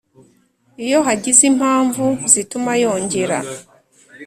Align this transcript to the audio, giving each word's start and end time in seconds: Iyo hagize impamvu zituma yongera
Iyo 0.85 0.99
hagize 1.07 1.41
impamvu 1.51 2.05
zituma 2.33 2.71
yongera 2.83 3.37